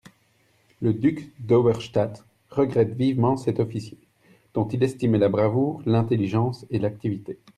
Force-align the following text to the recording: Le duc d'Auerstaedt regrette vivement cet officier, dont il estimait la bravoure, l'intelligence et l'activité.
Le 0.81 0.95
duc 0.95 1.31
d'Auerstaedt 1.41 2.23
regrette 2.49 2.95
vivement 2.95 3.37
cet 3.37 3.59
officier, 3.59 3.99
dont 4.55 4.67
il 4.67 4.81
estimait 4.81 5.19
la 5.19 5.29
bravoure, 5.29 5.83
l'intelligence 5.85 6.65
et 6.71 6.79
l'activité. 6.79 7.37